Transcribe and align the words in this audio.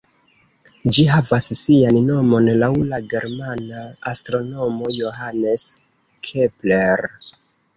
Ĝi 0.95 1.03
havas 1.15 1.49
sian 1.57 1.99
nomon 2.07 2.49
laŭ 2.63 2.71
la 2.93 3.01
germana 3.13 3.83
astronomo 4.13 4.91
Johannes 4.97 5.67
Kepler. 6.31 7.07